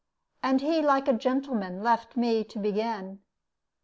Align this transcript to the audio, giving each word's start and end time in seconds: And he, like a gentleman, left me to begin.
And 0.41 0.61
he, 0.61 0.81
like 0.81 1.07
a 1.07 1.13
gentleman, 1.13 1.83
left 1.83 2.17
me 2.17 2.43
to 2.45 2.57
begin. 2.57 3.19